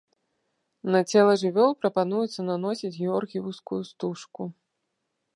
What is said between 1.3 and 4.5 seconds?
жывёл прапануецца наносіць георгіеўскую стужку.